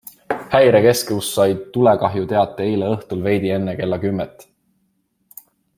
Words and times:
Häirekeskus 0.53 1.27
sai 1.33 1.45
tulekahjuteate 1.75 2.67
eile 2.71 2.89
õhtul 2.97 3.23
veidi 3.29 3.55
enne 3.59 3.79
kella 3.83 4.01
kümmet. 4.07 4.47